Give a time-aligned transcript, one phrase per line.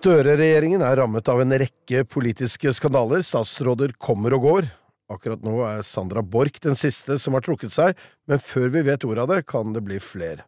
[0.00, 3.20] Støre-regjeringen er rammet av en rekke politiske skandaler.
[3.20, 4.68] Statsråder kommer og går.
[5.12, 9.04] Akkurat nå er Sandra Borch den siste som har trukket seg, men før vi vet
[9.04, 10.46] ordet av det, kan det bli flere.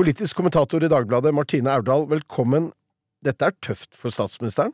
[0.00, 2.70] Politisk kommentator i Dagbladet, Martine Aurdal, velkommen.
[3.20, 4.72] Dette er tøft for statsministeren?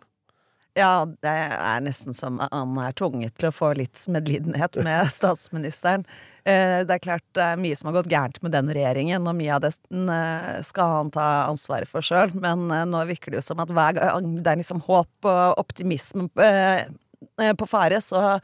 [0.77, 6.05] Ja, det er nesten som han er tvunget til å få litt medlidenhet med statsministeren.
[6.45, 9.39] Eh, det er klart det er mye som har gått gærent med den regjeringen, og
[9.39, 12.35] mye av det eh, skal han ta ansvaret for sjøl.
[12.45, 15.65] Men eh, nå virker det jo som at hver gang det er liksom håp og
[15.65, 18.37] optimisme på fare, så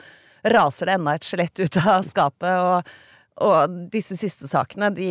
[0.49, 2.53] raser det enda et skjelett ut av skapet.
[2.53, 2.95] og
[3.43, 5.07] og disse siste sakene de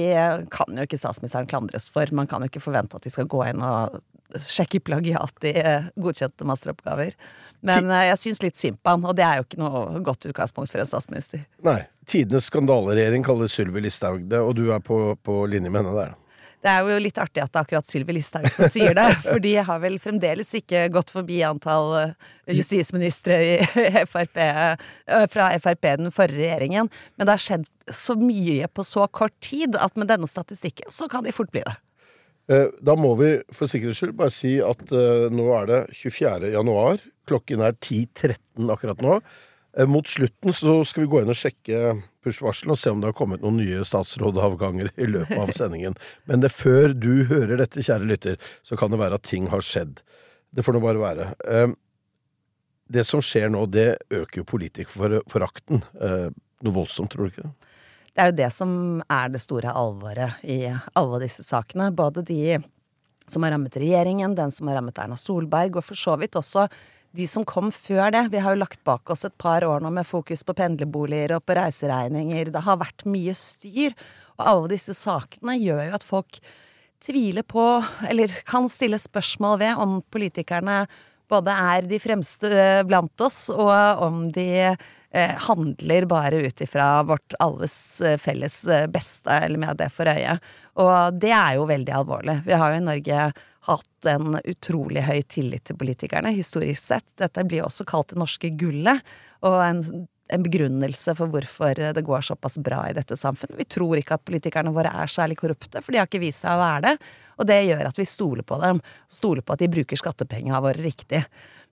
[0.53, 2.05] kan jo ikke statsministeren klandres for.
[2.15, 3.97] Man kan jo ikke forvente at de skal gå inn og
[4.47, 5.55] sjekke plagiat i
[5.99, 7.15] godkjente masteroppgaver.
[7.61, 10.71] Men jeg syns litt synd på han, og det er jo ikke noe godt utgangspunkt
[10.73, 11.45] for en statsminister.
[11.65, 11.81] Nei.
[12.09, 16.17] Tidenes skandaleregjering kaller Sylvi Listhaug det, og du er på, på linje med henne der.
[16.61, 19.41] Det er jo litt artig at det er akkurat Sylvi Listhaug som sier det, for
[19.41, 22.13] de har vel fremdeles ikke gått forbi antall
[22.49, 23.37] justisministre
[24.11, 24.41] FRP,
[25.33, 26.91] fra Frp den forrige regjeringen.
[27.15, 31.09] Men det har skjedd så mye på så kort tid at med denne statistikken så
[31.11, 31.77] kan de fort bli det.
[32.83, 36.51] Da må vi for sikkerhets skyld bare si at uh, nå er det 24.
[36.55, 37.03] januar.
[37.29, 39.19] Klokken er 10.13 akkurat nå.
[39.77, 41.93] Uh, mot slutten så skal vi gå inn og sjekke
[42.25, 45.95] push-varselet og se om det har kommet noen nye statsrådavganger i løpet av sendingen.
[46.29, 49.63] Men det, før du hører dette, kjære lytter, så kan det være at ting har
[49.65, 50.03] skjedd.
[50.51, 51.29] Det får nå bare være.
[52.91, 55.85] Det som skjer nå, det øker jo politikerforakten.
[55.95, 57.70] noe voldsomt, tror du ikke det?
[58.11, 58.71] Det er jo det som
[59.07, 61.91] er det store alvoret i alle disse sakene.
[61.95, 62.57] Både de
[63.31, 66.67] som har rammet regjeringen, den som har rammet Erna Solberg, og for så vidt også
[67.15, 68.25] de som kom før det.
[68.31, 71.45] Vi har jo lagt bak oss et par år nå med fokus på pendlerboliger og
[71.47, 72.51] på reiseregninger.
[72.51, 73.95] Det har vært mye styr.
[74.39, 76.41] Og alle disse sakene gjør jo at folk
[77.01, 77.65] tviler på,
[78.07, 80.83] eller kan stille spørsmål ved, om politikerne
[81.31, 82.49] både er de fremste
[82.87, 84.89] blant oss, og om de eh,
[85.19, 90.37] handler bare ut ifra vårt alles eh, felles eh, beste, eller med det for øye.
[90.79, 92.37] Og det er jo veldig alvorlig.
[92.45, 93.25] Vi har jo i Norge
[93.67, 97.09] hatt en utrolig høy tillit til politikerne, historisk sett.
[97.19, 99.03] Dette blir også kalt det norske gullet,
[99.45, 99.83] og en,
[100.31, 103.59] en begrunnelse for hvorfor det går såpass bra i dette samfunnet.
[103.59, 106.55] Vi tror ikke at politikerne våre er særlig korrupte, for de har ikke vist seg
[106.55, 106.95] å være det.
[107.41, 108.79] Og det gjør at vi stoler på dem.
[109.09, 111.25] Stoler på at de bruker skattepengene våre riktig.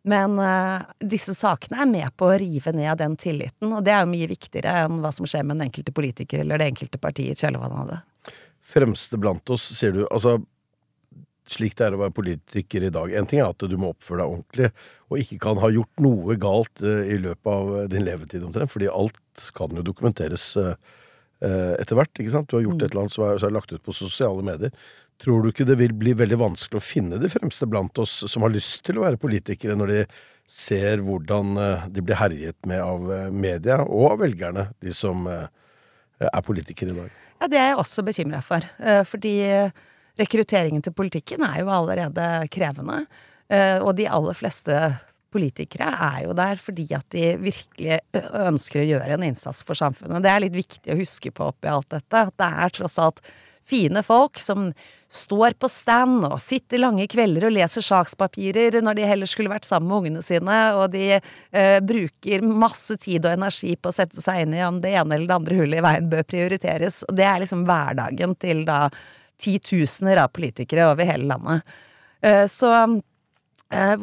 [0.07, 4.05] Men uh, disse sakene er med på å rive ned den tilliten, og det er
[4.05, 7.27] jo mye viktigere enn hva som skjer med den enkelte politiker eller det enkelte parti
[7.27, 8.37] i kjølvannet av det.
[8.69, 10.05] Fremste blant oss, sier du.
[10.07, 10.37] Altså,
[11.49, 13.11] slik det er å være politiker i dag.
[13.17, 14.71] En ting er at du må oppføre deg ordentlig,
[15.09, 18.91] og ikke kan ha gjort noe galt uh, i løpet av din levetid omtrent, fordi
[18.93, 20.53] alt kan jo dokumenteres
[21.39, 22.19] etter hvert.
[22.19, 22.49] ikke sant?
[22.51, 24.73] Du har gjort et eller annet som er lagt ut på sosiale medier.
[25.19, 28.45] Tror du ikke det vil bli veldig vanskelig å finne de fremste blant oss som
[28.45, 30.03] har lyst til å være politikere, når de
[30.49, 31.57] ser hvordan
[31.91, 37.17] de blir herjet med av media og av velgerne, de som er politikere i dag?
[37.39, 38.63] Ja, det er jeg også bekymra for.
[39.11, 39.35] Fordi
[40.19, 43.03] rekrutteringen til politikken er jo allerede krevende.
[43.83, 44.79] Og de aller fleste
[45.29, 47.99] politikere er jo der fordi at de virkelig
[48.47, 50.23] ønsker å gjøre en innsats for samfunnet.
[50.25, 52.25] Det er litt viktig å huske på oppi alt dette.
[52.31, 53.21] At det er tross alt
[53.69, 54.71] fine folk som
[55.09, 59.65] står på stand og sitter lange kvelder og leser sakspapirer når de heller skulle vært
[59.65, 64.21] sammen med ungene sine, og de eh, bruker masse tid og energi på å sette
[64.21, 67.01] seg inn i om det ene eller det andre hullet i veien bør prioriteres.
[67.09, 68.83] Og det er liksom hverdagen til da
[69.39, 71.77] titusener av politikere over hele landet.
[72.21, 72.73] Eh, så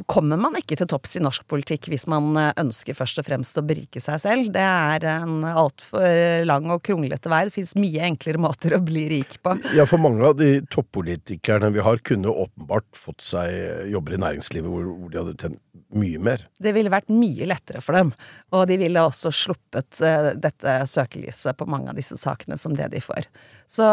[0.07, 3.65] Kommer man ikke til topps i norsk politikk hvis man ønsker først og fremst å
[3.67, 4.51] berike seg selv?
[4.55, 7.43] Det er en altfor lang og kronglete vei.
[7.49, 9.57] Det fins mye enklere måter å bli rik på.
[9.75, 14.71] Ja, for mange av de toppolitikerne vi har, kunne åpenbart fått seg jobber i næringslivet
[14.71, 15.63] hvor, de hadde tjent
[15.97, 16.47] mye mer.
[16.59, 18.13] Det ville vært mye lettere for dem.
[18.55, 22.91] Og de ville også sluppet uh, dette søkelyset på mange av disse sakene som det
[22.95, 23.29] de får.
[23.71, 23.87] Så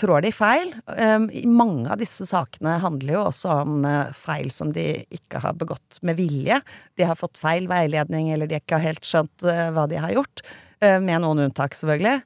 [0.00, 0.72] trår de feil.
[0.90, 5.58] Um, mange av disse sakene handler jo også om uh, feil som de ikke har
[5.58, 6.58] begått med vilje.
[6.98, 10.16] De har fått feil veiledning, eller de ikke har helt skjønt uh, hva de har
[10.18, 10.44] gjort.
[10.80, 12.22] med noen unntak, selvfølgelig.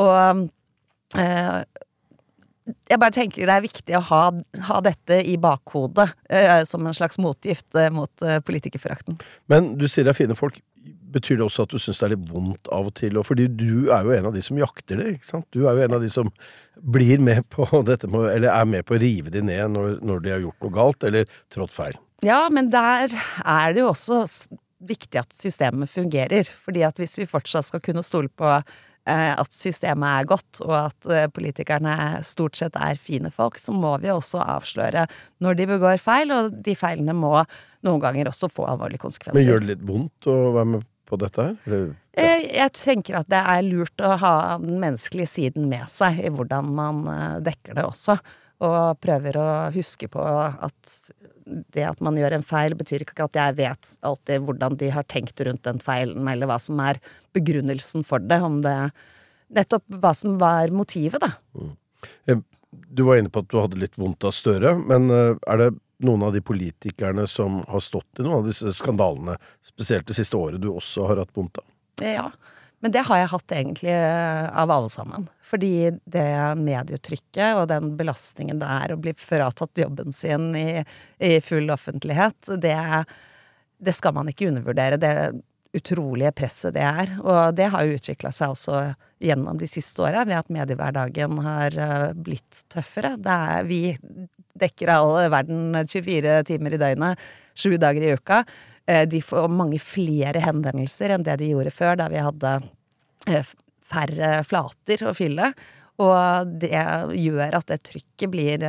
[0.00, 0.46] Og
[2.88, 4.22] jeg bare tenker det er viktig å ha,
[4.68, 9.18] ha dette i bakhodet eh, som en slags motgift eh, mot eh, politikerforakten.
[9.50, 10.60] Men du sier det er fine folk.
[11.08, 13.20] Betyr det også at du syns det er litt vondt av og til?
[13.24, 15.46] Fordi du er jo en av de som jakter det, ikke sant?
[15.54, 16.30] Du er jo en av de som
[16.78, 20.34] blir med på dette eller er med på å rive de ned når, når de
[20.34, 21.98] har gjort noe galt, eller trådt feil.
[22.26, 23.12] Ja, men der
[23.46, 24.24] er det jo også
[24.78, 26.50] viktig at systemet fungerer.
[26.64, 28.48] Fordi at hvis vi fortsatt skal kunne stole på
[29.08, 31.94] eh, at systemet er godt, og at eh, politikerne
[32.26, 35.06] stort sett er fine folk, så må vi også avsløre
[35.44, 37.34] når de begår feil, og de feilene må
[37.86, 39.38] noen ganger også få alvorlige konsekvenser.
[39.38, 41.56] Men gjør det litt vondt å være med på dette her?
[41.66, 46.18] Eller, Eh, Jeg tenker at det er lurt å ha den menneskelige siden med seg
[46.18, 48.18] i hvordan man eh, dekker det også.
[48.66, 50.94] Og prøver å huske på at
[51.72, 55.06] det at man gjør en feil, betyr ikke at jeg vet alltid hvordan de har
[55.08, 56.98] tenkt rundt den feilen, eller hva som er
[57.36, 58.40] begrunnelsen for det.
[58.42, 58.76] Om det
[59.48, 61.30] Nettopp hva som var motivet, da.
[61.56, 62.42] Mm.
[62.92, 65.68] Du var inne på at du hadde litt vondt av Støre, men eh, er det
[66.04, 70.38] noen av de politikerne som har stått i noen av disse skandalene, spesielt det siste
[70.38, 71.66] året, du også har hatt vondt av?
[72.04, 72.28] Ja.
[72.80, 75.26] Men det har jeg hatt egentlig eh, av alle sammen.
[75.42, 76.30] Fordi det
[76.60, 80.84] medietrykket og den belastningen det er å bli fratatt jobben sin i,
[81.18, 82.76] i full offentlighet, det,
[83.82, 85.00] det skal man ikke undervurdere.
[85.02, 85.14] Det
[85.78, 87.14] utrolige presset det er.
[87.22, 88.80] Og det har jo utvikla seg også
[89.24, 93.16] gjennom de siste åra, ved at mediehverdagen har eh, blitt tøffere.
[93.18, 93.96] Er, vi
[94.58, 97.24] dekker all verden 24 timer i døgnet,
[97.58, 98.42] sju dager i uka.
[98.86, 102.54] Eh, De får mange flere henvendelser enn det de gjorde før, da vi hadde
[103.30, 103.50] eh,
[103.88, 105.52] færre flater å fylle.
[105.98, 106.70] Og det
[107.18, 108.62] gjør at det trykket blir,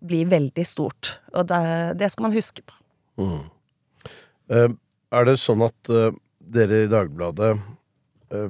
[0.00, 1.18] blir veldig stort.
[1.36, 1.60] Og det,
[2.00, 2.76] det skal man huske på.
[4.48, 4.70] Eh,
[5.14, 7.56] Er det sånn at uh, dere i Dagbladet
[8.34, 8.48] uh,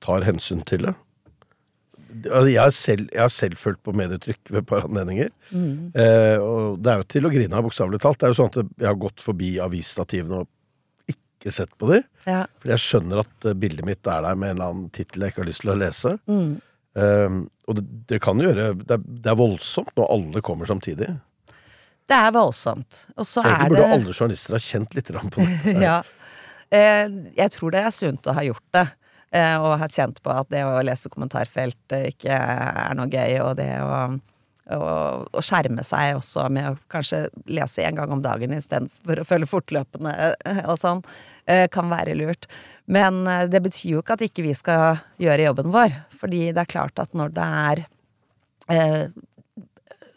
[0.00, 0.94] tar hensyn til det?
[2.10, 5.28] Altså, Jeg har, selv, jeg har selv følt på medietrykk ved et par anledninger.
[5.94, 8.18] Eh, og det er jo til å grine av, bokstavelig talt.
[8.18, 12.00] Det er jo sånn at jeg har gått forbi avisstativene og ikke sett på de.
[12.26, 12.40] Ja.
[12.58, 15.44] For jeg skjønner at bildet mitt er der med en eller annen tittel jeg ikke
[15.44, 16.16] har lyst til å lese.
[16.98, 17.38] Eh,
[17.70, 21.12] og det, det kan gjøre det er, det er voldsomt når alle kommer samtidig.
[22.10, 23.04] Det er voldsomt.
[23.14, 25.76] Og så er det burde alle journalister ha kjent litt på dette.
[25.88, 26.00] ja.
[26.70, 28.86] Eh, jeg tror det er sunt å ha gjort det.
[29.30, 33.36] Eh, og ha kjent på at det å lese kommentarfelt eh, ikke er noe gøy,
[33.44, 34.00] og det å,
[34.74, 34.88] å,
[35.30, 39.50] å skjerme seg også med å kanskje lese en gang om dagen istedenfor å følge
[39.50, 40.16] fortløpende
[40.64, 41.04] og sånn,
[41.74, 42.46] kan være lurt.
[42.90, 45.94] Men det betyr jo ikke at ikke vi skal gjøre jobben vår.
[46.20, 47.82] Fordi det er klart at når det er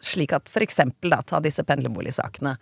[0.04, 2.56] slik at for eksempel da, ta disse pendlerboligsakene.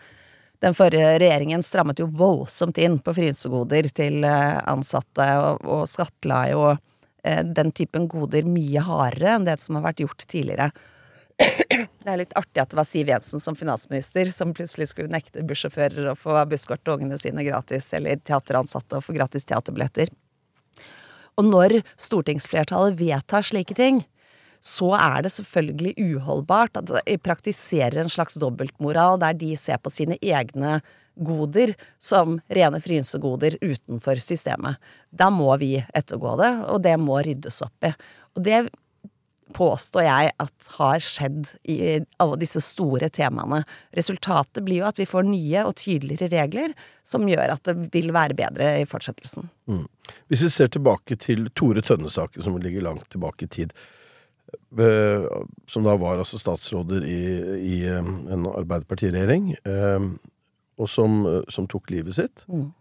[0.63, 6.45] Den forrige regjeringen strammet jo voldsomt inn på frynsegoder til eh, ansatte, og, og skattla
[6.53, 10.71] jo eh, den typen goder mye hardere enn det som har vært gjort tidligere.
[11.43, 15.43] Det er litt artig at det var Siv Jensen som finansminister som plutselig skulle nekte
[15.47, 20.13] bussjåfører å få busskort til ungene sine gratis, eller teateransatte å få gratis teaterbilletter.
[21.41, 24.03] Og når stortingsflertallet vedtar slike ting,
[24.63, 29.91] så er det selvfølgelig uholdbart at de praktiserer en slags dobbeltmoral der de ser på
[29.91, 30.79] sine egne
[31.19, 34.79] goder som rene frynsegoder utenfor systemet.
[35.11, 37.93] Da må vi ettergå det, og det må ryddes opp i.
[38.39, 38.61] Og det
[39.53, 41.77] påstår jeg at har skjedd i
[42.23, 43.63] alle disse store temaene.
[43.99, 48.15] Resultatet blir jo at vi får nye og tydeligere regler som gjør at det vil
[48.15, 49.51] være bedre i fortsettelsen.
[50.33, 53.77] Hvis vi ser tilbake til Tore Tønne-saken, som ligger langt tilbake i tid,
[55.69, 57.21] som da var altså statsråder i,
[57.61, 57.99] i eh,
[58.33, 60.07] en arbeiderpartiregjering, eh,
[60.81, 62.73] og som, eh, som tok livet sitt, Mm.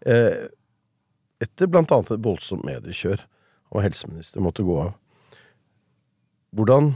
[1.42, 3.20] etter blant annet et voldsomt mediekjør,
[3.72, 4.92] og helseminister måtte gå av.
[6.54, 6.92] Hvordan,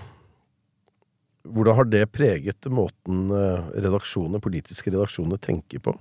[1.42, 5.96] hvordan har det preget måten eh, redaksjoner, politiske redaksjoner tenker på?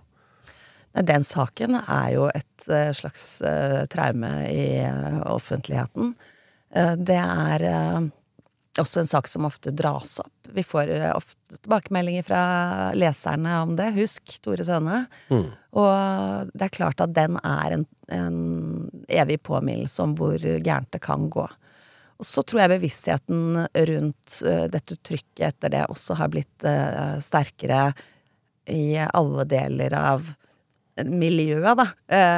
[0.96, 6.14] Den saken er jo et eh, slags eh, traume i eh, offentligheten.
[6.72, 8.06] Eh, det er eh,
[8.82, 10.50] også en sak som ofte dras opp.
[10.56, 12.42] Vi får eh, ofte tilbakemeldinger fra
[12.98, 13.92] leserne om det.
[13.98, 15.06] Husk Tore Tønne.
[15.76, 18.40] Og det er klart at den er en, en
[19.12, 21.48] evig påminnelse om hvor gærent det kan gå.
[22.16, 27.18] Og så tror jeg bevisstheten rundt eh, dette trykket etter det også har blitt eh,
[27.24, 27.90] sterkere
[28.72, 30.32] i alle deler av
[31.04, 31.88] miljøet, da.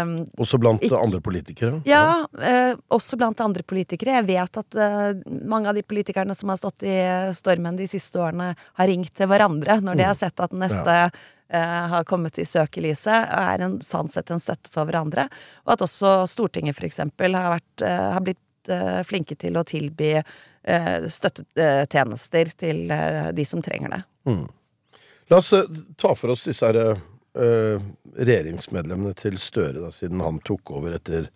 [0.01, 1.81] Um, Også blant Ikke- andre politikere?
[1.85, 4.15] ja, eh, også blant andre politikere.
[4.17, 5.13] Jeg vet at uh,
[5.45, 6.97] mange av de politikerne som har stått i
[7.37, 11.11] stormen de siste årene, har ringt til hverandre når de har sett at neste neste
[11.53, 15.29] uh, har kommet i søkelyset, er en sant sett en støtte for hverandre.
[15.65, 19.63] Og at også Stortinget, for eksempel, har, vært, eh, har blitt eh, flinke til å
[19.63, 24.01] tilby eh, støttetjenester til eh, de som trenger det.
[25.31, 25.63] La oss eh,
[25.97, 26.97] ta for oss disse her,
[27.39, 27.84] eh,
[28.17, 31.29] regjeringsmedlemmene til Støre, da, siden han tok over etter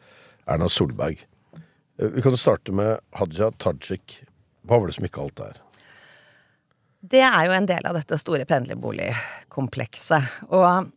[0.50, 1.22] Erna Solberg.
[1.54, 4.22] Eh, vi kan jo starte med Hadia Tajik.
[4.68, 5.62] Hva var det som ikke alt er?
[7.02, 10.42] Det er jo en del av dette store pendlerboligkomplekset.
[10.54, 10.92] Og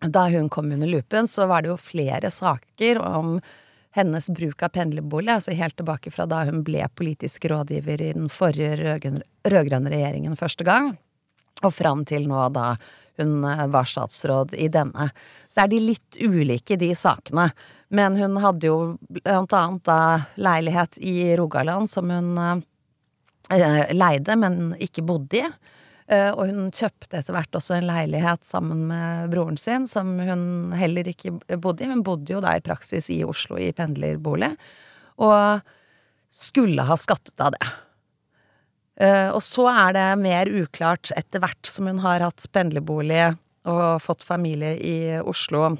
[0.00, 3.38] da hun kom under lupen, så var det jo flere saker om
[3.96, 8.28] hennes bruk av pendlerbolig, altså helt tilbake fra da hun ble politisk rådgiver i den
[8.32, 8.98] forrige
[9.48, 10.92] rødgrønne regjeringen første gang,
[11.64, 12.74] og fram til nå da
[13.18, 15.10] hun eh, var statsråd i denne.
[15.48, 17.50] Så er de litt ulike, de sakene.
[17.88, 18.78] Men hun hadde jo
[19.20, 20.00] blant annet da
[20.40, 22.60] leilighet i Rogaland som hun eh,
[23.58, 25.48] eh, leide, men ikke bodde i.
[26.06, 31.08] Og hun kjøpte etter hvert også en leilighet sammen med broren sin, som hun heller
[31.10, 31.88] ikke bodde i.
[31.90, 34.52] Hun bodde jo da i praksis i Oslo i pendlerbolig,
[35.18, 35.66] og
[36.30, 37.72] skulle ha skattet av det.
[38.96, 43.34] Eh, Og så er det mer uklart etter hvert som hun har hatt pendlerbolig
[43.68, 45.74] og fått familie i Oslo.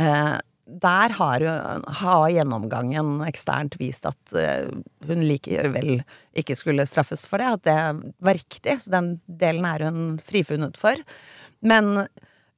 [0.00, 0.38] Eh,
[0.72, 4.70] der har, hun, har gjennomgangen eksternt vist at eh,
[5.06, 6.00] hun likevel
[6.38, 10.78] ikke skulle straffes for det, at det var riktig, så den delen er hun frifunnet
[10.80, 10.96] for.
[11.60, 12.06] Men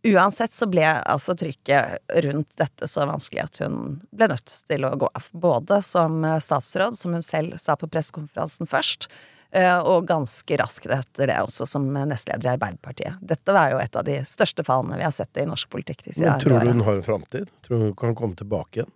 [0.05, 4.95] uansett så ble altså trykket rundt dette så vanskelig at hun ble nødt til å
[5.01, 5.29] gå av.
[5.33, 9.09] Både som statsråd, som hun selv sa på pressekonferansen først,
[9.55, 13.21] og ganske raskt etter det også som nestleder i Arbeiderpartiet.
[13.23, 16.15] Dette var jo et av de største fallene vi har sett i norsk politikk de
[16.17, 16.41] Men årene.
[16.43, 17.53] tror du hun har en framtid?
[17.67, 18.91] Tror du hun kan komme tilbake igjen?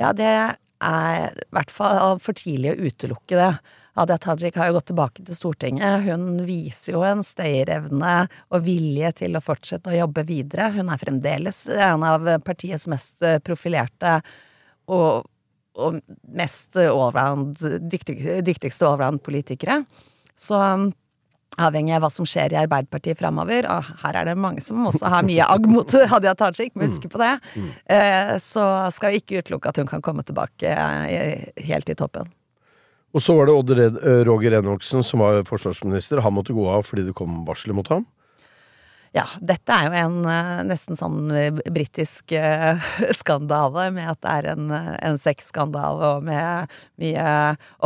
[0.00, 3.50] Ja, det er i hvert fall for tidlig å utelukke det.
[3.98, 6.06] Hadia Tajik har jo gått tilbake til Stortinget.
[6.06, 8.14] Hun viser jo en stayerevne
[8.48, 10.70] og vilje til å fortsette å jobbe videre.
[10.76, 14.20] Hun er fremdeles en av partiets mest profilerte
[14.90, 15.26] og,
[15.78, 16.00] og
[16.34, 17.60] mest allround,
[17.90, 19.82] dyktig, dyktigste allround-politikere.
[20.40, 20.88] Så um,
[21.60, 25.10] avhengig av hva som skjer i Arbeiderpartiet framover, og her er det mange som også
[25.12, 27.32] har mye agg mot Hadia Tajik, må huske på det,
[27.90, 32.30] eh, så skal vi ikke utelukke at hun kan komme tilbake eh, helt i toppen.
[33.10, 36.22] Og så var det Odd eh, Roger Enoksen som var forsvarsminister.
[36.22, 38.06] Han måtte gå av fordi det kom varsler mot ham.
[39.10, 42.78] Ja, dette er jo en eh, nesten sånn eh, britisk eh,
[43.20, 46.70] skandale, med at det er en, en sexskandale og med
[47.02, 47.32] mye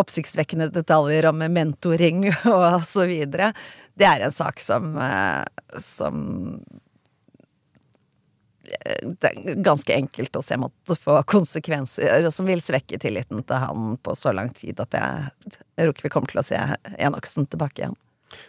[0.01, 3.55] oppsiktsvekkende detaljer om mentoring og så videre.
[3.97, 4.99] Det er en sak som,
[5.81, 6.21] som
[8.65, 13.63] det er ganske enkelt å se måtte få konsekvenser, og som vil svekke tilliten til
[13.65, 16.59] han på så lang tid at jeg tror ikke vi kommer til å se
[16.99, 17.97] Enoksen tilbake igjen.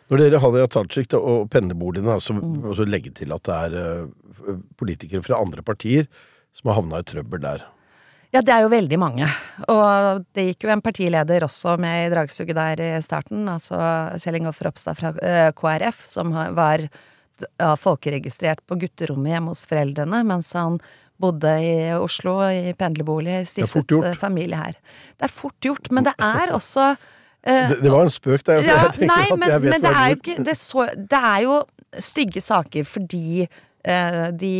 [0.09, 2.75] Når dere har det Tajik og pendlerboligene, så Mm.
[2.75, 6.07] så legge til at det er eh, politikere fra andre partier
[6.53, 7.63] som har havna i trøbbel der.
[8.33, 9.27] Ja, det er jo veldig mange.
[9.71, 13.77] Og det gikk jo en partileder også med i dragsuget der i starten, altså
[14.19, 20.23] Kjell Ingolf Ropstad fra eh, KrF, som var ja, folkeregistrert på gutterommet hjemme hos foreldrene
[20.27, 20.79] mens han
[21.21, 24.75] bodde i Oslo i pendlerbolig, er stiftet eh, familie her.
[25.15, 26.95] Det er fort gjort, men det er også
[27.45, 28.63] Det, det var en spøk der.
[28.63, 31.59] så ja, jeg nei, men, jeg men det er jo det, så, det er jo
[31.99, 34.53] stygge saker fordi uh, de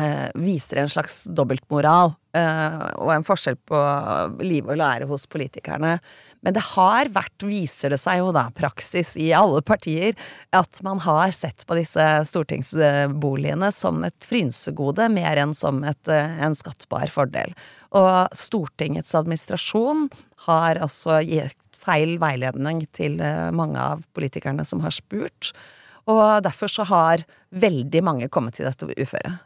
[0.00, 3.80] eh, viser en slags dobbeltmoral eh, og en forskjell på
[4.44, 5.96] liv og lære hos politikerne.
[6.44, 10.12] Men det har vært, viser det seg jo da, praksis i alle partier,
[10.52, 16.38] at man har sett på disse stortingsboligene som et frynsegode mer enn som et, eh,
[16.44, 17.54] en skattbar fordel.
[17.94, 20.08] Og Stortingets administrasjon
[20.48, 25.52] har også gitt feil veiledning til eh, mange av politikerne som har spurt.
[26.10, 27.24] Og derfor så har
[27.56, 29.40] veldig mange kommet til dette uføret.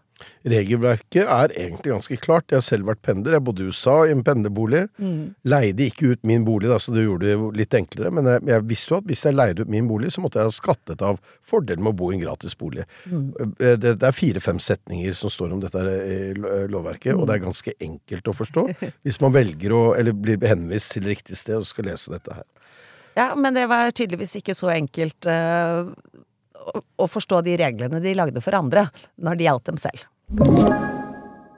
[0.49, 2.49] Regelverket er egentlig ganske klart.
[2.51, 3.39] Jeg har selv vært pendler.
[3.39, 4.85] Jeg bodde i USA i en pendlerbolig.
[4.99, 5.23] Mm.
[5.49, 8.13] Leide ikke ut min bolig, da, så det gjorde det litt enklere.
[8.15, 10.51] Men jeg, jeg visste jo at hvis jeg leide ut min bolig, så måtte jeg
[10.51, 12.89] ha skattet av fordelen med å bo i en gratis bolig.
[13.07, 13.31] Mm.
[13.61, 17.37] Eh, Det, det er fire-fem setninger som står om dette i lovverket, lovverket, og det
[17.37, 18.67] er ganske enkelt å forstå
[19.07, 22.47] hvis man velger å, eller blir henvist til riktig sted og skal lese dette her.
[23.19, 25.89] Ja, men det var tydeligvis ikke så enkelt eh,
[26.75, 30.07] å, forstå de reglene de lagde for andre, når det gjaldt dem selv.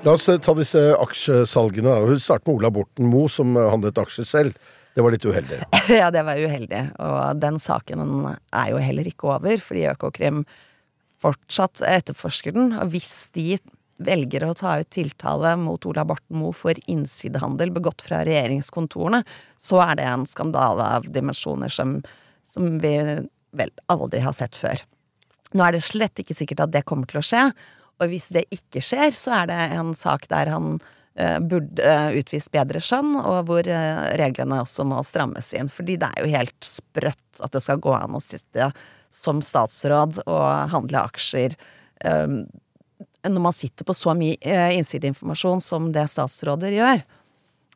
[0.00, 1.92] La oss eh, ta disse aksjesalgene.
[2.08, 4.70] Hun starter med Ola Borten Moe, som eh, handlet aksjer selv.
[4.96, 5.60] Det var litt uheldig.
[6.00, 6.80] Ja, det var uheldig.
[7.02, 8.00] Og den saken
[8.32, 10.44] er jo heller ikke over, fordi Økokrim
[11.20, 12.72] fortsatt etterforsker den.
[12.80, 13.58] Og hvis de
[14.00, 19.20] velger å ta ut tiltale mot Ola Borten Moe for innsidehandel begått fra regjeringskontorene,
[19.60, 21.98] så er det en skandale av dimensjoner som,
[22.48, 22.94] som vi
[23.60, 24.80] vel aldri har sett før.
[25.52, 27.44] Nå er det slett ikke sikkert at det kommer til å skje,
[28.00, 30.78] og hvis det ikke skjer, så er det en sak der han
[31.20, 35.68] eh, burde utvist bedre skjønn, og hvor eh, reglene også må strammes inn.
[35.72, 38.70] Fordi det er jo helt sprøtt at det skal gå an å sitte
[39.12, 41.56] som statsråd og handle aksjer
[42.06, 42.36] eh,
[43.28, 47.02] når man sitter på så mye eh, innsideinformasjon som det statsråder gjør.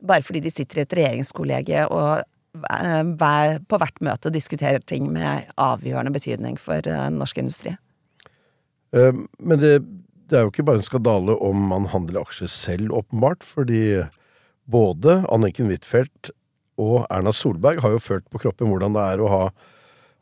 [0.04, 2.22] Bare fordi de sitter i et regjeringskollegie og
[2.70, 7.74] eh, på hvert møte diskuterer ting med avgjørende betydning for eh, norsk industri.
[8.94, 9.76] Eh, Men det,
[10.30, 14.04] det er jo ikke bare en skandale om man handler aksjer selv, åpenbart, fordi
[14.70, 16.32] både Anniken Huitfeldt
[16.80, 19.42] og Erna Solberg har jo følt på kroppen hvordan det er å ha,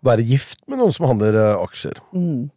[0.05, 2.03] være gift med noen som handler aksjer.
[2.13, 2.51] aksjer.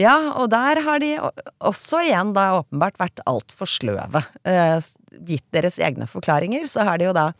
[0.00, 1.12] Ja, og der har de
[1.58, 4.22] også igjen da åpenbart vært altfor sløve.
[4.48, 4.78] Eh,
[5.28, 7.30] gitt deres egne forklaringer, så har de jo da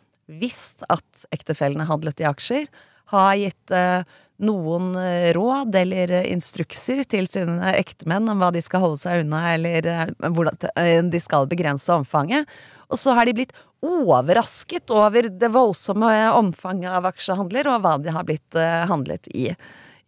[0.40, 2.66] visst at ektefellene handlet i aksjer,
[3.14, 4.02] har gitt eh,
[4.44, 9.24] noen eh, råd eller eh, instrukser til sine ektemenn om hva de skal holde seg
[9.24, 12.48] unna, eller eh, hvordan de skal begrense omfanget.
[12.90, 13.54] Og så har de blitt
[13.84, 18.58] overrasket over det voldsomme omfanget av aksjehandler, og hva de har blitt
[18.90, 19.50] handlet i.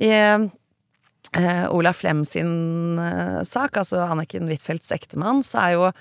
[0.03, 0.49] I eh,
[1.73, 2.99] Olaf Flem sin
[3.49, 5.93] sak, altså Anniken Huitfeldts ektemann, så er jo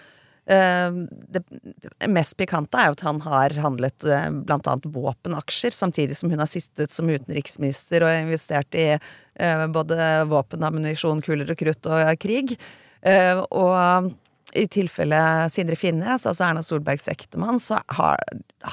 [0.51, 4.21] det, det mest pikante er jo at han har handlet bl.a.
[4.47, 10.09] blant annet våpenaksjer, samtidig som hun har sittet som utenriksminister og investert i eh, både
[10.31, 12.57] våpen, ammunisjon, kuler og krutt og krig.
[13.01, 14.11] Eh, og
[14.57, 15.19] i tilfelle
[15.51, 18.19] Sindre Finnes, altså Erna Solbergs ektemann, så har,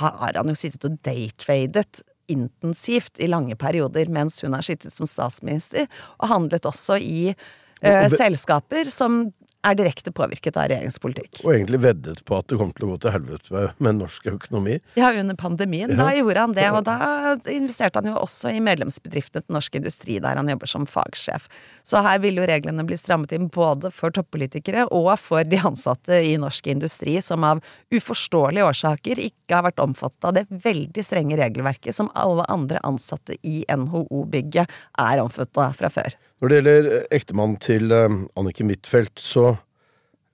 [0.01, 5.09] har han jo sittet og daytradet intensivt i lange perioder mens hun har sittet som
[5.09, 5.89] statsminister,
[6.19, 9.29] og handlet også i eh, Og selskaper som
[9.67, 11.41] er direkte påvirket av regjeringspolitikk.
[11.43, 14.77] Og egentlig veddet på at det kom til å gå til helvete med, norsk økonomi.
[14.99, 15.97] Ja, under pandemien.
[15.99, 20.21] Da gjorde han det, og da investerte han jo også i medlemsbedriftene til Norsk Industri,
[20.23, 21.49] der han jobber som fagsjef.
[21.87, 26.21] Så her vil jo reglene bli strammet inn både for toppolitikere og for de ansatte
[26.23, 27.63] i norsk industri, som av
[27.95, 33.37] uforståelige årsaker ikke har vært omfattet av det veldig strenge regelverket som alle andre ansatte
[33.43, 36.15] i NHO-bygget er omfattet av fra før.
[36.39, 39.47] Når det gjelder eh, ektemannen til eh, Anniken Huitfeldt, så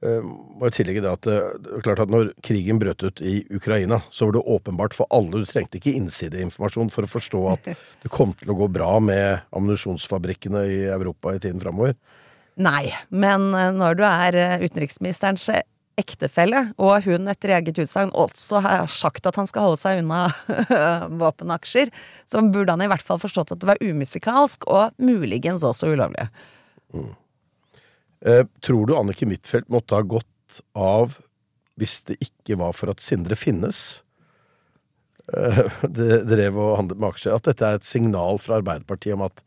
[0.04, 3.38] eh, må jeg tillegge det at det er klart at når krigen brøt ut i
[3.54, 7.70] Ukraina, så var det åpenbart for alle, du trengte ikke innsideinformasjon for å forstå at
[7.72, 11.96] det kom til å gå bra med ammunisjonsfabrikkene i Europa i tiden framover.
[12.60, 15.48] Nei, men når du er utenriksministerens
[16.00, 20.26] ektefelle, og hun etter eget utsagn også har sagt at han skal holde seg unna
[21.22, 21.92] våpenaksjer,
[22.26, 26.26] så burde han i hvert fall forstått at det var umusikalsk, og muligens også ulovlig.
[28.24, 31.18] Eh, tror du Anniken Huitfeldt måtte ha gått av
[31.80, 34.00] hvis det ikke var for at Sindre Finnes
[35.34, 35.64] eh,
[35.98, 37.36] det- drev og handlet med aksjer?
[37.38, 39.44] At dette er et signal fra Arbeiderpartiet om at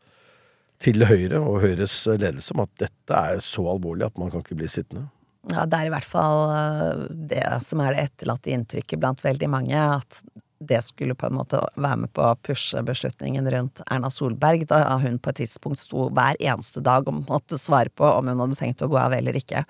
[0.78, 4.60] til Høyre og Høyres ledelse om at dette er så alvorlig at man kan ikke
[4.60, 5.08] bli sittende?
[5.46, 9.48] Ja, det er i hvert fall eh, det som er det etterlatte inntrykket blant veldig
[9.52, 10.20] mange, at
[10.58, 14.82] det skulle på en måte være med på å pushe beslutningen rundt Erna Solberg, da
[14.98, 18.58] hun på et tidspunkt sto hver eneste dag og måtte svare på om hun hadde
[18.58, 19.62] tenkt å gå av eller ikke.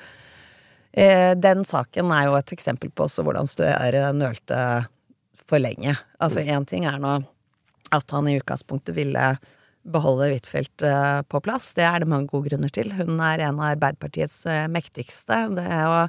[0.93, 4.63] Eh, Den saken er jo et eksempel på også hvordan Støre nølte
[5.49, 5.95] for lenge.
[6.21, 7.19] Altså én ting er nå
[7.95, 9.29] at han i utgangspunktet ville
[9.87, 11.73] beholde Huitfeldt eh, på plass.
[11.77, 12.93] Det er det mange gode grunner til.
[12.97, 15.41] Hun er en av Arbeiderpartiets eh, mektigste.
[15.57, 16.03] Det å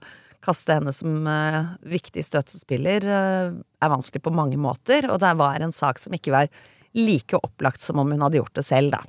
[0.43, 1.61] kaste henne som eh,
[1.95, 6.51] viktig støttespiller er vanskelig på mange måter, og det var en sak som ikke var
[6.97, 9.03] like opplagt som om hun hadde gjort det selv, da.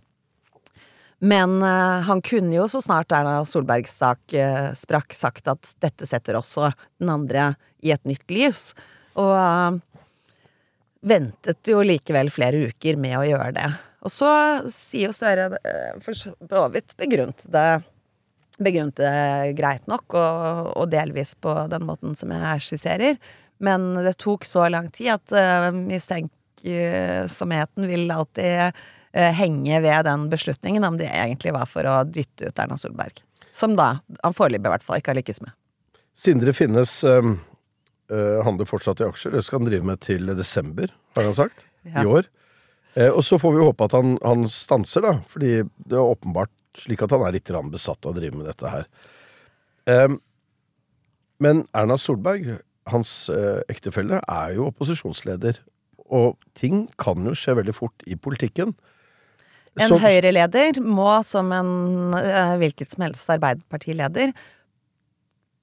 [1.20, 4.32] Men han kunne jo så snart Erna Solbergs sak
[4.80, 7.50] sprakk, sagt at dette setter også den andre
[7.84, 8.62] i et nytt lys.
[9.20, 9.76] Og
[11.04, 13.68] ventet jo likevel flere uker med å gjøre det.
[14.00, 14.32] Og så
[14.72, 17.70] sier jo Støre, eh, for så vidt begrunnet det
[18.60, 23.14] begrunnet det greit nok, og, og delvis på den måten som jeg skisserer.
[23.60, 30.30] Men det tok så lang tid at uh, mistenksomheten vil alltid uh, henge ved den
[30.32, 33.14] beslutningen, om det egentlig var for å dytte ut Erna Solberg.
[33.52, 35.52] Som da han foreløpig i hvert fall ikke har lykkes med.
[36.16, 37.36] Sindre Finnes uh,
[38.44, 39.32] handler fortsatt i aksjer.
[39.36, 40.86] Det skal han drive med til desember,
[41.16, 41.58] har han sagt.
[41.88, 42.00] Ja.
[42.04, 42.24] I år.
[42.94, 45.14] Eh, og så får vi håpe at han, han stanser, da.
[45.30, 48.70] Fordi det er åpenbart slik at han er litt besatt av å drive med dette
[48.70, 48.86] her.
[49.90, 50.20] Um,
[51.42, 55.60] men Erna Solberg, hans uh, ektefelle, er jo opposisjonsleder.
[56.10, 58.74] Og ting kan jo skje veldig fort i politikken.
[59.78, 64.34] En Så- Høyre-leder må, som en uh, hvilket som helst Arbeiderpartileder,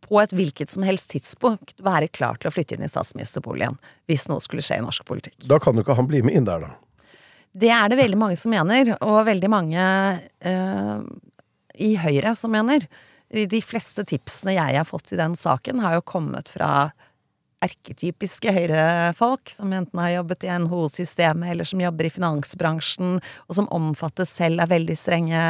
[0.08, 3.76] på et hvilket som helst tidspunkt være klar til å flytte inn i statsministerboligen
[4.08, 5.36] hvis noe skulle skje i norsk politikk.
[5.52, 6.70] Da kan jo ikke han bli med inn der, da.
[7.58, 9.84] Det er det veldig mange som mener, og veldig mange
[10.46, 11.00] eh,
[11.82, 12.86] i Høyre som mener.
[13.28, 16.89] De fleste tipsene jeg har fått i den saken, har jo kommet fra
[17.65, 23.17] erketypiske Høyre-folk, som enten har jobbet i NHO-systemet, eller som jobber i finansbransjen,
[23.48, 25.43] og som omfattes selv av veldig strenge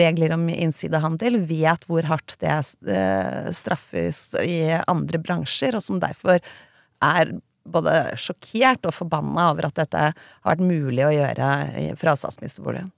[0.00, 2.56] regler om innsidehandel, vet hvor hardt det
[2.88, 6.40] eh, straffes i andre bransjer, og som derfor
[7.02, 11.48] er både sjokkert og forbanna over at dette har vært mulig å gjøre
[12.00, 12.90] fra statsministerboligen.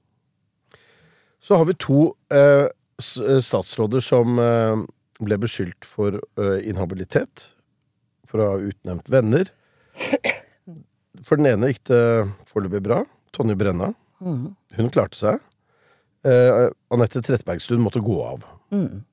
[1.45, 4.85] Så har vi to eh, eh, statsråder som eh,
[5.25, 7.51] ble beskyldt for eh, inhabilitet.
[8.31, 9.51] For å ha utnevnt venner.
[11.25, 12.05] For den ene gikk det
[12.51, 13.03] foreløpig bra.
[13.37, 13.93] Tonje Brenna.
[14.25, 14.55] Mm.
[14.79, 15.43] Hun klarte seg.
[16.25, 18.47] Eh, Anette Trettebergstuen måtte gå av.
[18.73, 19.05] Mm.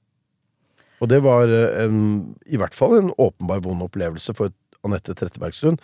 [1.02, 2.00] Og det var eh, en,
[2.48, 4.56] i hvert fall en åpenbar vond opplevelse for
[4.88, 5.80] Anette Trettebergstuen.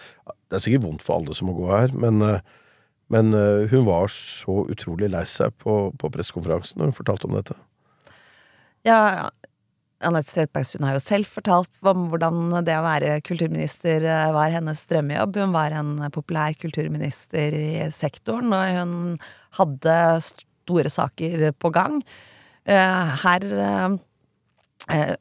[0.50, 2.46] Det er sikkert vondt for alle som må gå her, men, eh,
[3.14, 7.38] men eh, hun var så utrolig lei seg på, på pressekonferansen når hun fortalte om
[7.38, 7.58] dette.
[8.88, 9.28] Ja,
[10.06, 14.86] Anette Trettebergstuen har jo selv fortalt om hvordan det å være kulturminister eh, var hennes
[14.90, 15.42] drømmejobb.
[15.44, 18.98] Hun var en populær kulturminister i sektoren, og hun
[19.60, 22.02] hadde store saker på gang.
[22.68, 23.46] Her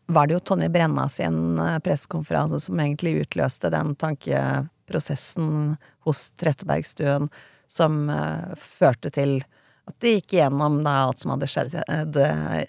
[0.07, 5.76] var det jo Tonje Brenna sin eh, pressekonferanse som egentlig utløste den tankeprosessen
[6.07, 7.29] hos Trettebergstuen
[7.66, 9.40] som eh, førte til
[9.87, 12.62] at de gikk igjennom da alt som hadde skjedd eh,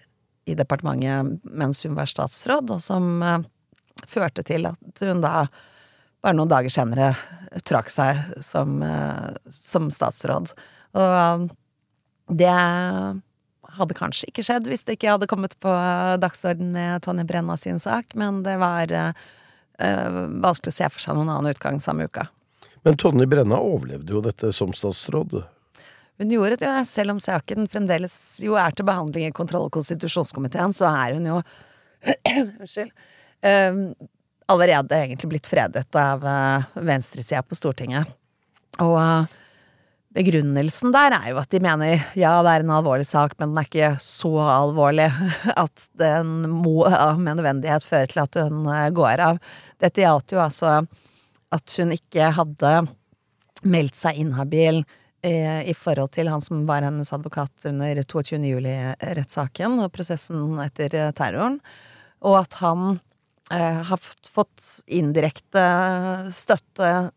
[0.48, 3.40] i departementet mens hun var statsråd, og som eh,
[4.08, 5.48] førte til at hun da
[6.24, 7.12] bare noen dager senere
[7.68, 10.54] trakk seg som, eh, som statsråd.
[10.98, 11.48] Og eh,
[12.42, 12.58] det
[13.78, 15.74] hadde kanskje ikke skjedd hvis det ikke hadde kommet på
[16.22, 19.28] dagsorden med Tonje Brenna sin sak, men det var eh,
[19.80, 22.28] eh, vanskelig å se for seg noen annen utgang samme uka.
[22.86, 25.40] Men Tonje Brenna overlevde jo dette som statsråd.
[26.18, 29.74] Hun gjorde det, jo, selv om saken fremdeles jo er til behandling i kontroll- og
[29.76, 31.42] konstitusjonskomiteen, så er hun jo
[32.38, 32.94] Unnskyld.
[33.42, 33.82] Um,
[34.48, 38.08] allerede egentlig blitt fredet av uh, venstresida på Stortinget.
[38.84, 39.37] Og eh,
[40.18, 43.62] begrunnelsen der er jo at de mener ja, det er en alvorlig sak, men den
[43.62, 45.10] er ikke så alvorlig
[45.66, 46.88] at den må
[47.22, 49.42] med nødvendighet føre til at hun eh, går av.
[49.82, 50.80] Dette gjaldt jo altså
[51.54, 52.72] at hun ikke hadde
[53.68, 54.82] meldt seg inhabil
[55.26, 58.42] eh, i forhold til han som var hennes advokat under 22.
[58.52, 61.60] juli-rettssaken og prosessen etter eh, terroren,
[62.26, 63.00] og at han
[63.54, 65.62] eh, har fått- indirekte
[66.34, 67.12] støtte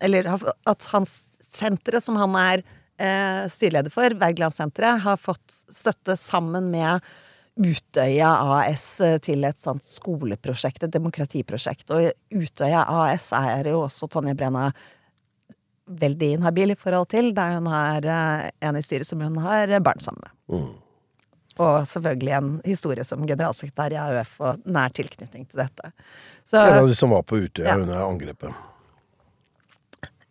[0.00, 2.62] Eller at hans senteret, som han er
[2.98, 7.00] eh, styreleder for, Wergelandsenteret, har fått støtte sammen med
[7.58, 8.28] Utøya
[8.60, 8.84] AS
[9.26, 11.90] til et sånt skoleprosjekt, et demokratiprosjekt.
[11.90, 14.68] Og Utøya AS er jo også Tonje Brenna
[15.88, 19.72] veldig inhabil i forhold til, der hun har eh, en i styret som hun har
[19.82, 20.68] barn sammen med.
[21.58, 25.90] Og selvfølgelig en historie som generalsekretær i AUF og nær tilknytning til dette.
[26.46, 27.74] Så, En av de som var på Utøya Ja.
[27.80, 28.54] under angrepet.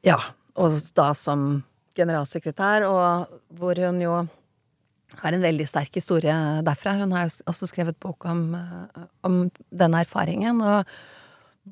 [0.07, 0.15] ja,
[0.57, 1.63] og da som
[1.97, 4.17] generalsekretær, og hvor hun jo
[5.21, 6.33] har en veldig sterk historie
[6.67, 6.97] derfra.
[6.99, 10.85] Hun har jo også skrevet bok om, eh, om den erfaringen, og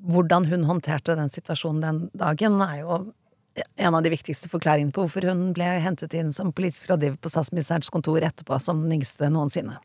[0.06, 3.14] hvordan hun håndterte den situasjonen den dagen, er jo
[3.80, 7.32] en av de viktigste forklaringene på hvorfor hun ble hentet inn som politisk rådgiver på
[7.32, 9.78] statsministerens kontor etterpå, som den yngste noensinne.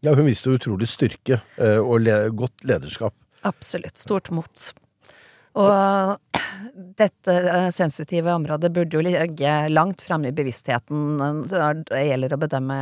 [0.00, 3.16] Ja, hun viste utrolig styrke eh, og le godt lederskap.
[3.48, 3.98] Absolutt.
[3.98, 4.70] Stort mot.
[5.58, 6.27] Og
[6.98, 12.40] dette eh, sensitive området burde jo ligge langt framme i bevisstheten når det gjelder å
[12.42, 12.78] bedømme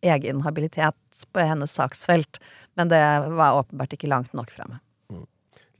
[0.00, 2.40] egen habilitet på hennes saksfelt,
[2.78, 3.02] men det
[3.36, 4.80] var åpenbart ikke langt nok framme.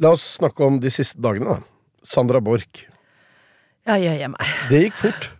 [0.01, 2.05] La oss snakke om de siste dagene, da.
[2.07, 2.87] Sandra Borch.
[3.89, 4.55] Ja, jøye meg.
[4.71, 5.31] Det gikk fort.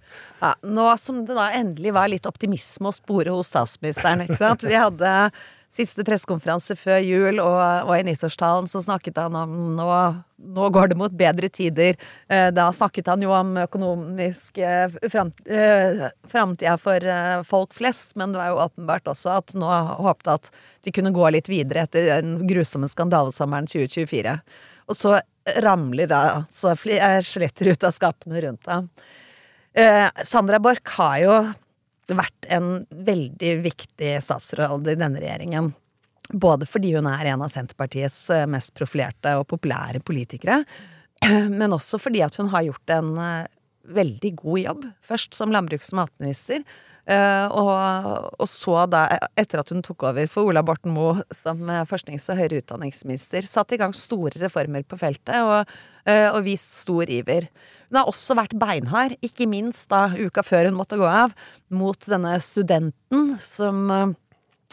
[0.41, 4.65] Ja, nå som det da endelig var litt optimisme å spore hos statsministeren, ikke sant.
[4.65, 5.13] Vi hadde
[5.71, 9.87] siste pressekonferanse før jul og, og, i nyttårstalen så snakket han om nå,
[10.57, 11.99] nå går det mot bedre tider.
[12.29, 17.07] Eh, da snakket han jo om økonomisk eh, framtida for
[17.47, 19.71] folk flest, men det var jo åpenbart også at nå
[20.03, 20.51] håpte at
[20.87, 24.37] de kunne gå litt videre etter den grusomme skandalesommeren 2024.
[24.91, 25.17] Og så
[25.63, 28.91] ramler da så skjeletter ut av skapene rundt ham.
[30.27, 31.35] Sandra Borch har jo
[32.19, 35.73] vært en veldig viktig statsråd i denne regjeringen.
[36.31, 40.63] Både fordi hun er en av Senterpartiets eh, mest profilerte og populære politikere,
[41.61, 43.49] men også fordi at hun har gjort en eh,
[43.91, 44.87] veldig god jobb.
[45.07, 46.65] Først som landbruks- og matminister,
[47.09, 47.71] og,
[48.37, 49.07] og, så da,
[49.41, 53.75] etter at hun tok over for Ola Borten Moe som forsknings- og høyere utdanningsminister, satt
[53.75, 55.73] i gang store reformer på feltet og,
[56.07, 57.49] og vist stor iver.
[57.89, 61.35] Hun har også vært beinhard, ikke minst da uka før hun måtte gå av,
[61.73, 63.89] mot denne studenten som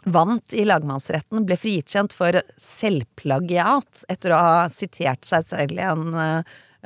[0.08, 6.18] vant i lagmannsretten, ble frikjent for selvplagiat etter å ha sitert seg selv i en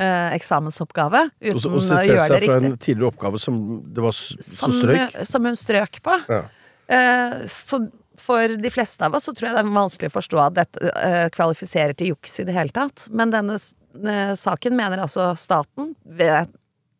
[0.01, 2.49] uh, eksamensoppgave uten å gjøre det riktig.
[2.49, 5.19] fra en tidligere oppgave som det var som strøk?
[5.29, 6.17] Som hun strøk på.
[6.31, 6.43] Ja.
[6.91, 7.85] Eh, så
[8.21, 10.89] for de fleste av oss så tror jeg det er vanskelig å forstå at dette
[10.91, 13.07] eh, kvalifiserer til juks i det hele tatt.
[13.15, 13.55] Men denne
[13.93, 16.51] Eh, saken mener altså staten ved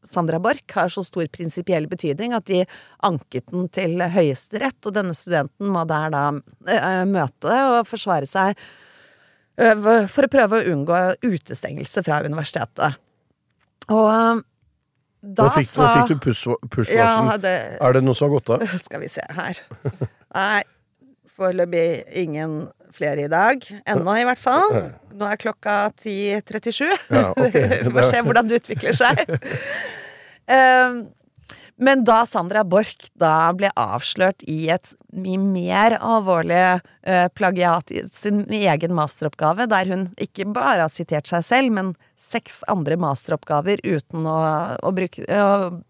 [0.04, 2.64] Sandra Borch har så stor prinsipiell betydning at de
[3.06, 8.58] anket den til Høyesterett, og denne studenten må der da uh, møte og forsvare seg
[9.56, 13.00] for å prøve å unngå utestengelse fra universitetet.
[13.92, 14.44] Og
[15.22, 16.98] da, da nå fikk, sa da fikk du push-varsel.
[16.98, 18.66] Ja, er det noe som har gått av?
[18.88, 19.60] Skal vi se her.
[20.34, 20.62] Nei,
[21.38, 21.86] foreløpig
[22.24, 22.64] ingen
[22.96, 23.64] flere i dag.
[23.86, 24.76] Ennå, i hvert fall.
[25.16, 26.86] Nå er klokka 10.37.
[27.14, 27.82] Ja, okay.
[27.86, 29.24] Vi får se hvordan det utvikler seg.
[30.52, 31.04] um,
[31.86, 38.04] men da Sandra Borch da ble avslørt i et mye mer alvorlige uh, plagiat i
[38.16, 43.84] sin egen masteroppgave, der hun ikke bare har sitert seg selv, men seks andre masteroppgaver
[43.84, 44.38] uten å,
[44.82, 45.82] å bruke å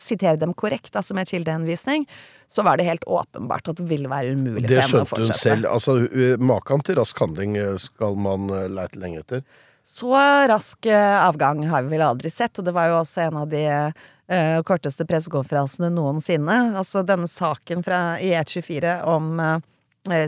[0.00, 2.06] sitere dem korrekt, altså med kildehenvisning,
[2.50, 5.20] så var det helt åpenbart at det ville være umulig for henne å fortsette.
[5.20, 5.68] Det skjønte hun selv.
[5.74, 9.44] Altså, Maken til rask handling eh, skal man eh, leite lenge etter.
[9.82, 10.14] Så
[10.50, 13.50] rask eh, avgang har vi vel aldri sett, og det var jo også en av
[13.50, 16.58] de uh, korteste pressekonferansene noensinne.
[16.78, 19.58] Altså denne saken fra E24 om uh,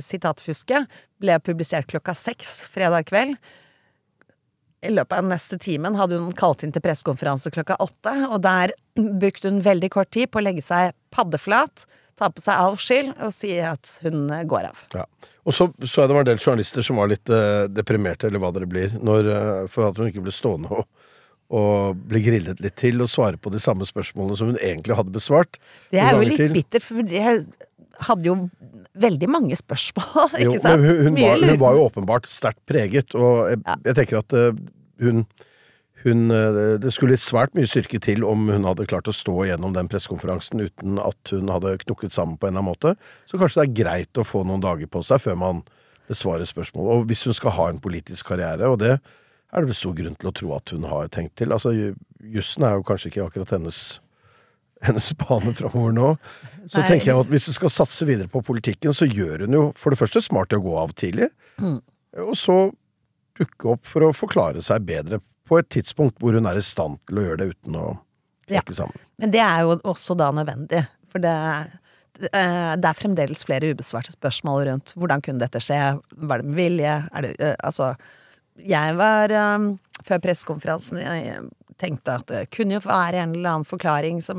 [0.03, 0.89] sitatfusket
[1.23, 3.37] ble publisert klokka seks fredag kveld.
[4.83, 8.75] I løpet av neste timen hadde hun kalt inn til pressekonferanse klokka åtte, og der
[9.23, 11.87] brukte hun veldig kort tid på å legge seg paddeflat
[12.19, 14.83] ta på seg all skyld og si at hun går av.
[14.95, 15.07] Ja.
[15.43, 18.43] Og så så jeg det var en del journalister som var litt uh, deprimerte, eller
[18.43, 20.87] hva det blir, når, uh, for at hun ikke ble stående og,
[21.53, 25.15] og ble grillet litt til og svare på de samme spørsmålene som hun egentlig hadde
[25.15, 25.59] besvart.
[25.91, 26.55] Det er jo litt til.
[26.55, 27.43] bittert, for jeg
[28.07, 28.37] hadde jo
[29.03, 30.79] veldig mange spørsmål, ikke jo, sant?
[30.79, 34.39] Men hun, hun, var, hun, var, jo åpenbart sterkt preget, og jeg, jeg tenker at
[34.39, 34.63] uh,
[35.03, 35.27] hun
[36.03, 39.75] hun, eh, det skulle svært mye styrke til om hun hadde klart å stå gjennom
[39.77, 42.95] den pressekonferansen uten at hun hadde knukket sammen på en eller annen måte.
[43.31, 45.65] Så kanskje det er greit å få noen dager på seg før man
[46.11, 46.91] besvarer spørsmål.
[46.93, 50.17] Og hvis hun skal ha en politisk karriere, og det er det vel stor grunn
[50.19, 51.53] til å tro at hun har tenkt til.
[51.55, 51.75] Altså,
[52.35, 53.83] jussen er jo kanskje ikke akkurat hennes
[54.87, 56.07] hennes bane framover nå.
[56.67, 56.87] Så Nei.
[56.89, 59.95] tenker jeg at hvis hun skal satse videre på politikken, så gjør hun jo for
[59.95, 61.29] det første smart i å gå av tidlig,
[61.63, 61.77] mm.
[62.25, 62.57] og så
[63.39, 67.01] dukke opp for å forklare seg bedre på et tidspunkt hvor hun er i stand
[67.09, 67.87] til å gjøre det uten å
[68.49, 68.79] trekke ja.
[68.83, 69.05] sammen.
[69.23, 71.37] Men det er jo også da nødvendig, for det,
[72.31, 75.81] eh, det er fremdeles flere ubesvarte spørsmål rundt hvordan kunne dette skje,
[76.29, 77.95] var det med vilje, er det eh, Altså,
[78.63, 79.71] jeg var um,
[80.05, 80.99] før pressekonferansen
[81.83, 84.39] tenkte at det kunne jo være en eller annen forklaring som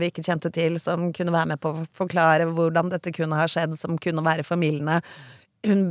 [0.00, 3.46] vi ikke kjente til, som kunne være med på å forklare hvordan dette kunne ha
[3.50, 5.00] skjedd, som kunne være formildende.
[5.66, 5.84] Hun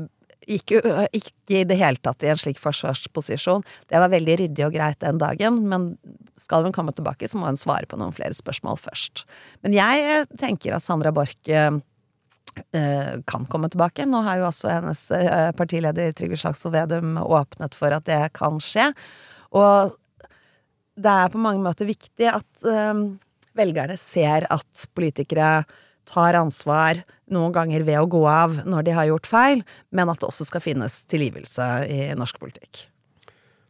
[0.48, 0.80] gikk jo
[1.16, 3.66] ikke i det hele tatt i en slik forsvarsposisjon.
[3.90, 5.92] Det var veldig ryddig og greit den dagen, men
[6.40, 9.26] skal hun komme tilbake, så må hun svare på noen flere spørsmål først.
[9.66, 11.72] Men jeg tenker at Sandra Borch eh,
[13.30, 14.08] kan komme tilbake.
[14.10, 18.62] Nå har jo også hennes eh, partileder Trygve Slagsvold Vedum åpnet for at det kan
[18.64, 18.92] skje.
[19.58, 19.98] Og
[21.00, 23.06] det er på mange måter viktig at eh,
[23.60, 25.60] velgerne ser at politikere
[26.10, 29.62] tar ansvar, noen ganger ved å gå av når de har gjort feil,
[29.96, 32.88] men at det også skal finnes tilgivelse i norsk politikk.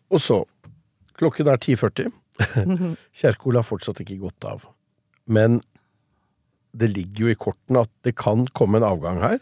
[0.09, 0.39] Og så,
[1.19, 2.15] klokken er 10.40.
[3.19, 4.63] Kjerkol har fortsatt ikke gått av.
[5.29, 5.59] Men
[6.71, 9.39] det ligger jo i kortene at det kan komme en avgang her.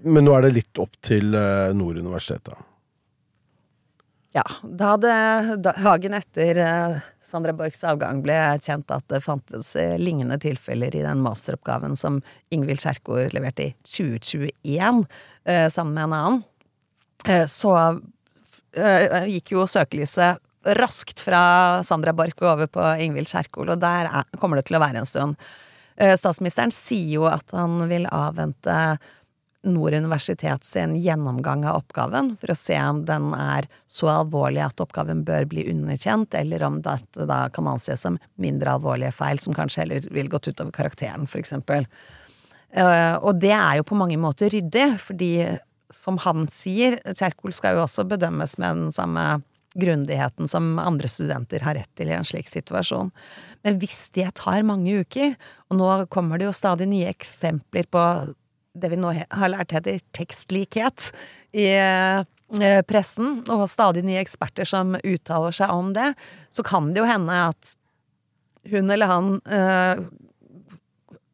[0.00, 2.56] Men nå er det litt opp til eh, Nord universitet, da.
[4.32, 4.44] Ja.
[4.62, 10.38] Da hadde dagen etter uh, Sandra Borchs avgang ble kjent at det fantes uh, lignende
[10.38, 12.20] tilfeller i den masteroppgaven som
[12.54, 16.40] Ingvild Kjerkol leverte i 2021 uh, sammen med en annen.
[17.50, 17.74] så
[19.28, 20.38] gikk jo søkelyset
[20.78, 21.42] raskt fra
[21.84, 25.08] Sandra Borch over på Ingvild Kjerkol, og der er, kommer det til å være en
[25.08, 25.34] stund.
[25.98, 28.76] statsministeren sier jo at han vil avvente
[29.62, 34.80] Nord universitet sin gjennomgang av oppgaven, for å se om den er så alvorlig at
[34.80, 39.56] oppgaven bør bli underkjent, eller om dette da kan anses som mindre alvorlige feil, som
[39.56, 41.84] kanskje heller vil gått utover karakteren, for eksempel.
[42.72, 45.34] Eh, og det er jo på mange måter ryddig, fordi
[45.92, 49.42] som han sier, Kjerkol skal jo også bedømmes med den samme
[49.74, 53.10] grundigheten som andre studenter har rett til i en slik situasjon.
[53.66, 55.36] Men hvis det tar mange uker,
[55.70, 58.04] og nå kommer det jo stadig nye eksempler på
[58.82, 61.10] det vi nå har lært heter tekstlikhet
[61.56, 66.12] i eh, pressen, og stadig nye eksperter som uttaler seg om det,
[66.50, 67.74] så kan det jo hende at
[68.70, 70.02] hun eller han uh,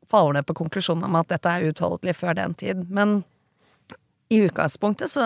[0.06, 2.84] faller ned på konklusjonen om at dette er uutholdelig før den tid.
[2.86, 3.22] Men
[4.30, 5.24] i utgangspunktet så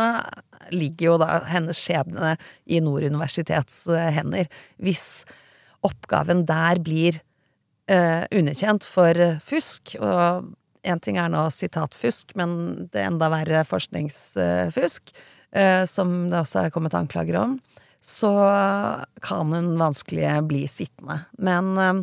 [0.72, 4.48] ligger jo da hennes skjebne i Nord universitets uh, hender.
[4.80, 5.26] Hvis
[5.84, 7.20] oppgaven der blir
[7.90, 13.64] uh, underkjent for fusk, og en ting er nå sitatfusk, men det er enda verre
[13.68, 15.12] forskningsfusk,
[15.52, 17.58] eh, som det også er kommet anklager om,
[18.00, 18.32] så
[19.20, 21.20] kan hun vanskelig bli sittende.
[21.38, 22.02] Men eh,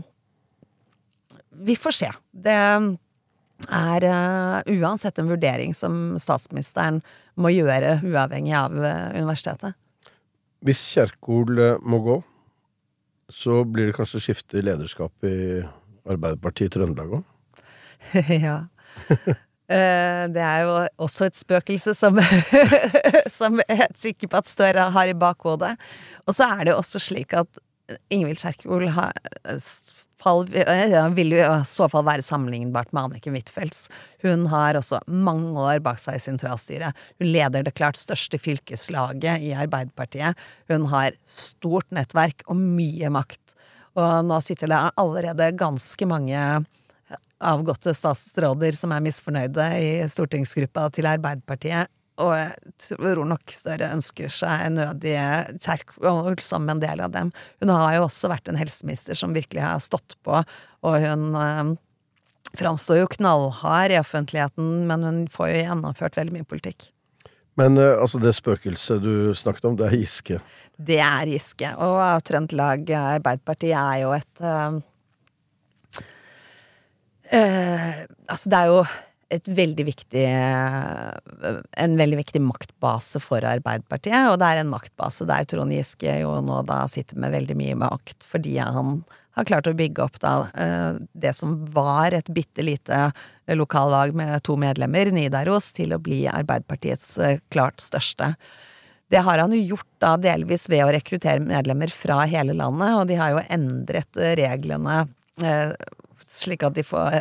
[1.68, 2.12] vi får se.
[2.32, 7.00] Det er uh, uansett en vurdering som statsministeren
[7.42, 9.74] må gjøre, uavhengig av universitetet.
[10.62, 12.20] Hvis Kjerkol må gå,
[13.34, 15.64] så blir det kanskje skifte i lederskap i
[16.08, 17.26] Arbeiderpartiet i Trøndelag òg?
[18.46, 18.58] ja.
[19.68, 22.20] Uh, det er jo også et spøkelse som,
[23.40, 25.76] som jeg er sikker på at Støre har i bakhodet.
[26.26, 27.64] Og så er det jo også slik at
[28.12, 28.88] Ingvild Kjerkol
[31.16, 33.88] vil jo i så fall være sammenlignbart med Anniken Huitfeldts.
[34.24, 36.98] Hun har også mange år bak seg i sentralstyret.
[37.22, 40.36] Hun leder det klart største fylkeslaget i Arbeiderpartiet.
[40.72, 43.56] Hun har stort nettverk og mye makt.
[43.98, 46.42] Og nå sitter det allerede ganske mange
[47.44, 51.92] avgåtte statsråder som er misfornøyde i stortingsgruppa til Arbeiderpartiet.
[52.18, 57.30] Og jeg tror nok Støre ønsker seg nødige Kjerkol som en del av dem.
[57.62, 61.76] Hun har jo også vært en helseminister som virkelig har stått på, og hun eh,
[62.58, 66.90] framstår jo knallhard i offentligheten, men hun får jo gjennomført veldig mye politikk.
[67.58, 70.42] Men øh, altså det spøkelset du snakket om, det er Giske?
[70.78, 71.70] Det er Giske.
[71.82, 74.82] Og Trøndelag Arbeiderparti er jo et øh,
[77.32, 78.82] Eh, altså, det er jo
[79.28, 85.48] et veldig viktig En veldig viktig maktbase for Arbeiderpartiet, og det er en maktbase der
[85.50, 89.02] Trond Giske jo nå da sitter med veldig mye makt, fordi han
[89.38, 93.10] har klart å bygge opp da eh, det som var et bitte lite
[93.54, 98.32] lokallag med to medlemmer, Nidaros, til å bli Arbeiderpartiets eh, klart største.
[99.12, 103.06] Det har han jo gjort da delvis ved å rekruttere medlemmer fra hele landet, og
[103.12, 105.04] de har jo endret reglene
[106.38, 107.16] slik at får,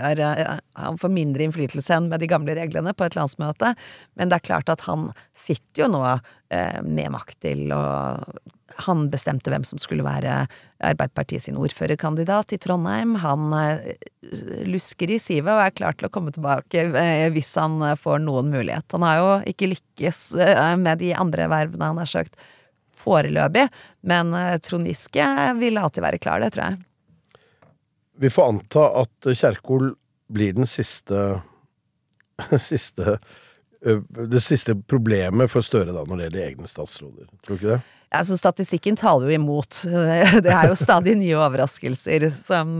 [0.77, 3.75] han får mindre innflytelse enn med de gamle reglene på et landsmøte.
[4.19, 7.83] Men det er klart at han sitter jo nå eh, med makt til å
[8.85, 10.49] Han bestemte hvem som skulle være
[10.85, 13.15] Arbeiderpartiet sin ordførerkandidat i Trondheim.
[13.23, 13.95] Han eh,
[14.69, 18.51] lusker i sivet og er klar til å komme tilbake eh, hvis han får noen
[18.53, 18.91] mulighet.
[18.93, 20.21] Han har jo ikke lykkes
[20.83, 22.37] med de andre vervene han har søkt
[23.01, 23.69] foreløpig,
[24.09, 24.35] men
[24.67, 25.25] Trond Giske
[25.61, 26.85] vil alltid være klar, det tror jeg.
[28.21, 29.91] Vi får anta at Kjerkol
[30.33, 31.43] blir den siste
[32.71, 33.19] siste
[33.87, 37.29] det siste problemet for Støre da, når det gjelder egne statsråder.
[37.45, 37.96] Tror du ikke det?
[38.15, 39.83] Altså, statistikken taler jo imot.
[40.45, 42.79] Det er jo stadig nye overraskelser som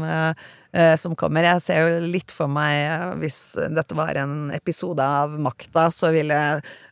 [0.77, 1.47] Eh, som kommer.
[1.47, 3.39] Jeg ser jo litt for meg, eh, hvis
[3.73, 6.37] dette var en episode av Makta, så ville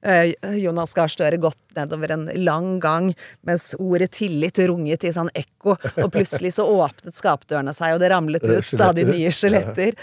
[0.01, 3.11] eh, Jonas Gahr Støre gått nedover en lang gang
[3.45, 8.13] mens ordet tillit runget i sånn ekko, og plutselig så åpnet skapdørene seg, og det
[8.15, 9.99] ramlet ut stadig nye skjeletter.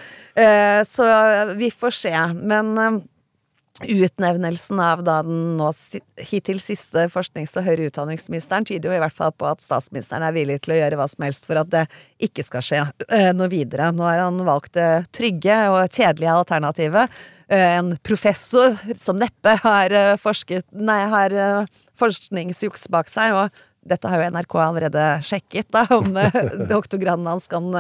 [0.88, 1.08] Så
[1.58, 2.14] vi får se.
[2.38, 3.02] Men
[3.80, 5.70] Utnevnelsen av da den nå
[6.28, 10.36] hittil siste forsknings- og høyere utdanningsministeren tyder jo i hvert fall på at statsministeren er
[10.36, 11.86] villig til å gjøre hva som helst for at det
[12.22, 13.90] ikke skal skje uh, noe videre.
[13.96, 17.16] Nå har han valgt det trygge og kjedelige alternativet.
[17.48, 21.38] Uh, en professor som neppe har uh, forsket Nei, har
[22.02, 26.12] forskningsjuks bak seg, og dette har jo NRK allerede sjekket, da, om
[26.76, 27.72] doktorgraden hans kan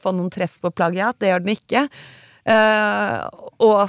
[0.00, 1.18] få noen treff på plagiat.
[1.20, 1.86] Det gjør den ikke.
[3.60, 3.80] og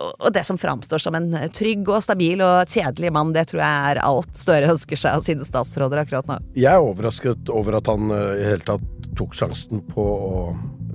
[0.00, 3.92] og det som framstår som en trygg og stabil og kjedelig mann, det tror jeg
[3.92, 6.38] er alt Støre ønsker seg av sine statsråder akkurat nå.
[6.58, 8.84] Jeg er overrasket over at han eh, i hele tatt
[9.18, 10.42] tok sjansen på å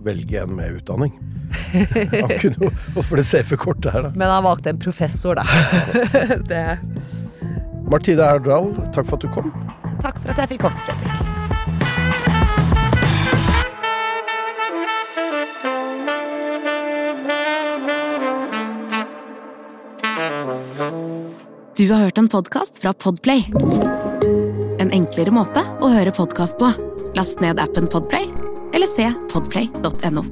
[0.05, 1.13] velge en med utdanning.
[1.75, 4.11] Han kunne jo Hvorfor det safe kortet her, da?
[4.17, 5.45] Men han valgte en professor, da.
[6.49, 6.63] det,
[7.89, 9.53] Martine Erdal, takk for at du kom.
[10.01, 11.14] takk for at jeg fikk komme, Fredrik.
[21.77, 23.41] Du har hørt en podkast fra Podplay.
[24.79, 26.69] En enklere måte å høre podkast på.
[27.17, 28.29] Last ned appen Podplay,
[28.71, 30.23] eller se podplay.no.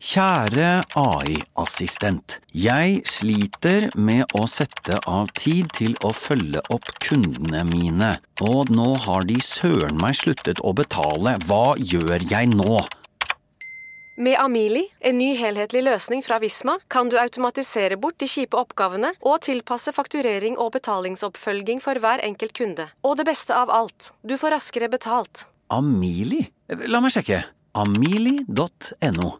[0.00, 2.38] Kjære AI-assistent.
[2.56, 8.94] Jeg sliter med å sette av tid til å følge opp kundene mine, og nå
[9.04, 11.36] har de søren meg sluttet å betale.
[11.44, 12.80] Hva gjør jeg nå?
[14.14, 19.14] Med Amili, en ny helhetlig løsning fra Visma, kan du automatisere bort de kjipe oppgavene
[19.24, 22.90] og tilpasse fakturering og betalingsoppfølging for hver enkelt kunde.
[23.00, 25.46] Og det beste av alt, du får raskere betalt.
[25.72, 26.42] Amili?
[26.92, 27.40] La meg sjekke.
[27.72, 29.30] Amili.no.